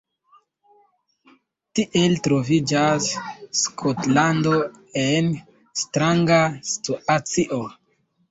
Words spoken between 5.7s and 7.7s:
stranga situacio.